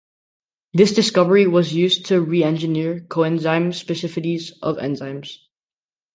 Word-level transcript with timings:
This 0.73 0.93
discovery 0.93 1.45
was 1.45 1.75
used 1.75 2.07
to 2.07 2.21
re-engineer 2.21 3.01
coenzyme 3.01 3.67
specificities 3.69 4.51
of 4.63 4.77
enzymes. 4.77 5.37